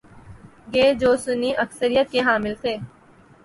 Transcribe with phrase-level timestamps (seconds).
[0.73, 2.77] گے جو سنی اکثریت کے حامل ہیں؟